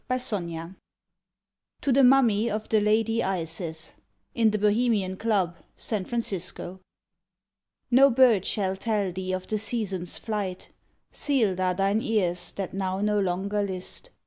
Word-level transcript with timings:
48 0.07 0.73
TO 1.79 1.91
THE 1.91 2.03
MUMMY 2.03 2.49
OF 2.49 2.69
THE 2.69 2.81
LADY 2.81 3.21
ISIS 3.21 3.93
IN 4.33 4.49
THE 4.49 4.57
BOHEMIAN 4.57 5.17
CLUB, 5.17 5.57
SAN 5.75 6.05
FRANCISCO 6.05 6.79
No 7.91 8.09
bird 8.09 8.43
shall 8.43 8.75
tell 8.75 9.11
thee 9.11 9.31
of 9.31 9.45
the 9.45 9.59
seasons 9.59 10.17
flight: 10.17 10.69
Sealed 11.11 11.59
are 11.59 11.75
thine 11.75 12.01
ears 12.01 12.51
that 12.53 12.73
now 12.73 12.99
no 12.99 13.19
longer 13.19 13.61
list. 13.61 14.09